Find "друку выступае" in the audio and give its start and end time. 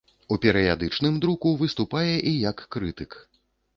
1.25-2.15